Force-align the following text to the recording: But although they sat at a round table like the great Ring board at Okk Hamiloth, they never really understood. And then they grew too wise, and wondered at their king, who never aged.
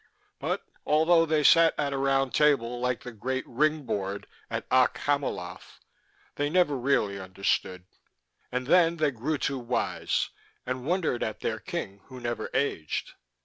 But 0.39 0.65
although 0.83 1.27
they 1.27 1.43
sat 1.43 1.75
at 1.77 1.93
a 1.93 1.97
round 1.99 2.33
table 2.33 2.79
like 2.79 3.03
the 3.03 3.11
great 3.11 3.45
Ring 3.47 3.83
board 3.83 4.25
at 4.49 4.67
Okk 4.71 4.97
Hamiloth, 4.97 5.79
they 6.37 6.49
never 6.49 6.75
really 6.75 7.19
understood. 7.19 7.83
And 8.51 8.65
then 8.65 8.97
they 8.97 9.11
grew 9.11 9.37
too 9.37 9.59
wise, 9.59 10.31
and 10.65 10.87
wondered 10.87 11.21
at 11.21 11.41
their 11.41 11.59
king, 11.59 12.01
who 12.05 12.19
never 12.19 12.49
aged. 12.55 13.13